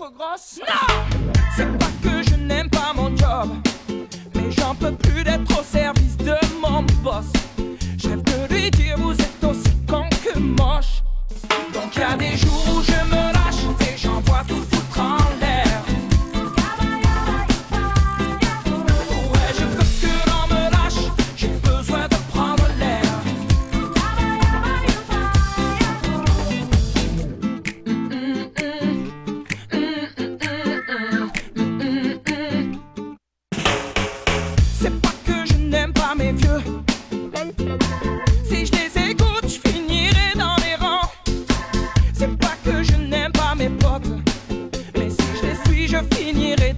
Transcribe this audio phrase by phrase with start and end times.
[0.00, 0.06] Non!
[1.54, 3.50] C'est pas que je n'aime pas mon job,
[4.34, 5.62] mais j'en peux plus d'être trop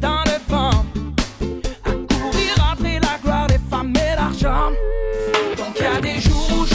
[0.01, 0.85] dans le vent,
[1.85, 4.71] à courir après la gloire des femmes et l'argent.
[5.57, 6.72] Donc il y a des jours où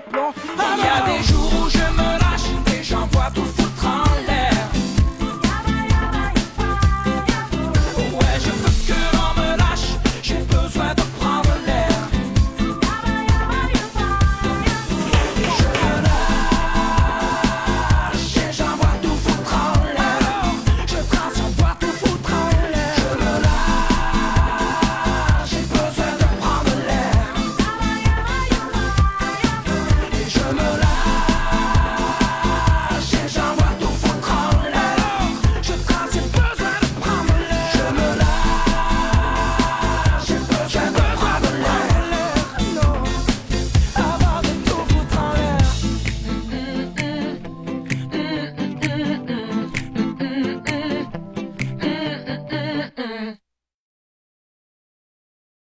[0.00, 0.32] les.
[0.76, 1.22] Il y a des